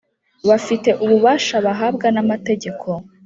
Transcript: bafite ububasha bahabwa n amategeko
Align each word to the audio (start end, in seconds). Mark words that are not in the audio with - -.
bafite 0.49 0.89
ububasha 1.03 1.55
bahabwa 1.65 2.07
n 2.15 2.17
amategeko 2.23 2.87